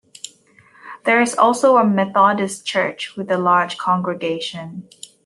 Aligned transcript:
There 1.05 1.21
is 1.21 1.35
also 1.35 1.77
a 1.77 1.85
Methodist 1.85 2.65
church 2.65 3.15
with 3.15 3.29
a 3.29 3.37
large 3.37 3.77
congregation. 3.77 4.89